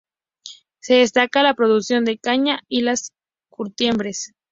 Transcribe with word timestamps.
Se 0.79 0.95
destacan 0.95 1.43
la 1.43 1.53
producción 1.53 2.05
de 2.05 2.17
caña 2.17 2.61
y 2.67 2.81
las 2.81 3.13
curtiembres. 3.49 4.33